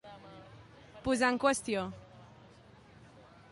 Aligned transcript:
Posar 1.03 1.29
en 1.35 1.37
qüestió. 1.45 1.85